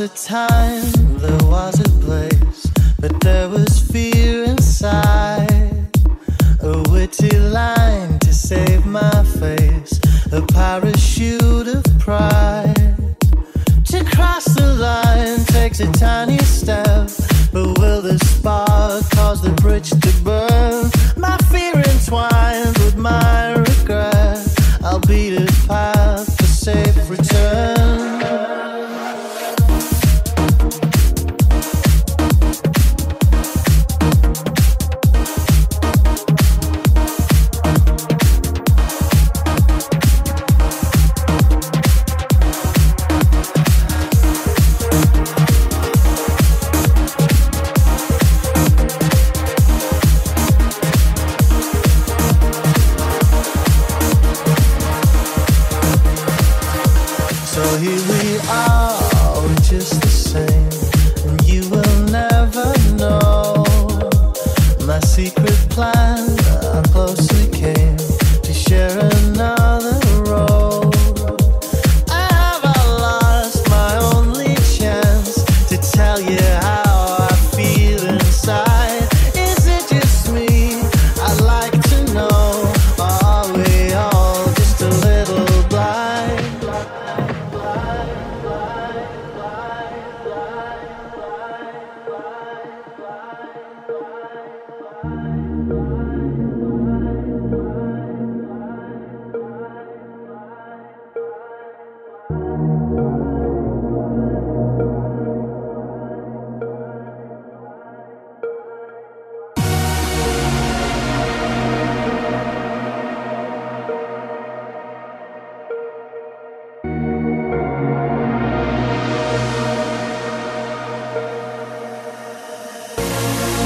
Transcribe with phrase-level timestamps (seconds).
[0.00, 0.89] Of time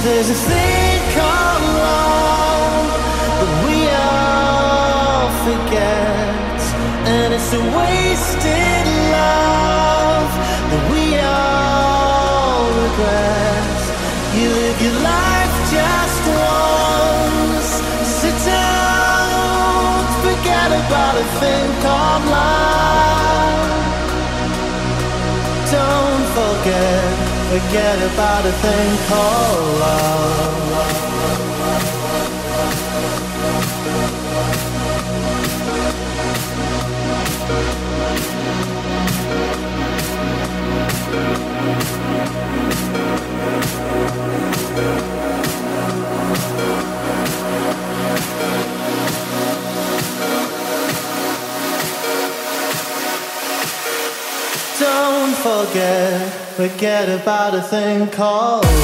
[0.05, 2.89] there's a thing called love
[3.41, 6.61] that we all forget,
[7.09, 8.85] and it's a wasted
[9.17, 10.29] love
[10.71, 13.65] that we all regret.
[14.37, 17.71] You live your life just once,
[18.21, 23.73] Sit down, forget about a thing called love.
[25.73, 27.14] Don't forget
[27.61, 30.55] forget about a thing called love.
[54.81, 58.84] Don't forget forget about a thing called